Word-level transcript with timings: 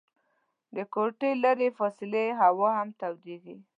د 0.75 0.77
کوټې 0.93 1.31
لیري 1.43 1.69
فاصلې 1.77 2.25
هوا 2.41 2.69
هم 2.79 2.89
تودیږي. 2.99 3.57